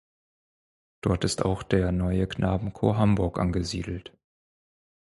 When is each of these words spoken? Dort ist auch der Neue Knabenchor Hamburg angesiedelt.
Dort 1.01 1.25
ist 1.25 1.45
auch 1.45 1.61
der 1.61 1.91
Neue 1.91 2.25
Knabenchor 2.25 2.97
Hamburg 2.97 3.37
angesiedelt. 3.37 4.11